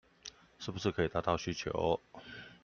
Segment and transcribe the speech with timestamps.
[0.57, 2.01] 是不是可以達到需求